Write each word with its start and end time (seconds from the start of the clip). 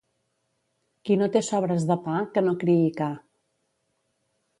Qui 1.09 1.17
no 1.21 1.27
té 1.35 1.41
sobres 1.47 1.85
de 1.91 1.97
pa, 2.05 2.15
que 2.37 2.43
no 2.47 2.55
criï 2.65 2.89
ca. 3.03 3.11